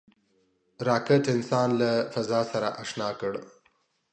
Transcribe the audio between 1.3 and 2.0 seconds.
انسان له